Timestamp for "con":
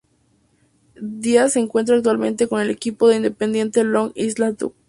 2.47-2.59